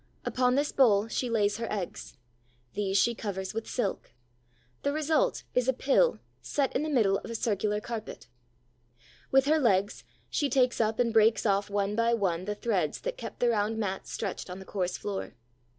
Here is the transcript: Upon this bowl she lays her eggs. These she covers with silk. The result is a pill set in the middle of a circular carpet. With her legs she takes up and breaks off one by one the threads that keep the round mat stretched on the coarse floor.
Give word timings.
Upon 0.25 0.55
this 0.55 0.71
bowl 0.71 1.07
she 1.09 1.29
lays 1.29 1.57
her 1.57 1.71
eggs. 1.71 2.17
These 2.73 2.97
she 2.97 3.13
covers 3.13 3.53
with 3.53 3.69
silk. 3.69 4.13
The 4.81 4.91
result 4.91 5.43
is 5.53 5.67
a 5.67 5.73
pill 5.73 6.17
set 6.41 6.75
in 6.75 6.81
the 6.81 6.89
middle 6.89 7.19
of 7.19 7.29
a 7.29 7.35
circular 7.35 7.79
carpet. 7.79 8.27
With 9.29 9.45
her 9.45 9.59
legs 9.59 10.03
she 10.27 10.49
takes 10.49 10.81
up 10.81 10.97
and 10.97 11.13
breaks 11.13 11.45
off 11.45 11.69
one 11.69 11.95
by 11.95 12.15
one 12.15 12.45
the 12.45 12.55
threads 12.55 13.01
that 13.01 13.15
keep 13.15 13.37
the 13.37 13.49
round 13.49 13.77
mat 13.77 14.07
stretched 14.07 14.49
on 14.49 14.57
the 14.57 14.65
coarse 14.65 14.97
floor. 14.97 15.35